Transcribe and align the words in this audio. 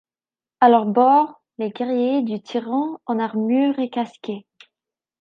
À 0.61 0.69
leur 0.69 0.87
bord, 0.87 1.43
les 1.59 1.69
guerriers 1.69 2.23
du 2.23 2.41
Tiran 2.41 2.99
en 3.05 3.19
armure 3.19 3.77
et 3.77 3.91
casqués. 3.91 4.47